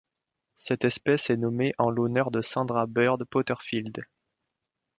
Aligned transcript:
Cette 0.57 0.83
espèce 0.83 1.29
est 1.29 1.37
nommée 1.37 1.75
en 1.77 1.91
l'honneur 1.91 2.31
de 2.31 2.41
Sandra 2.41 2.87
Bird 2.87 3.23
Porterfield. 3.23 4.03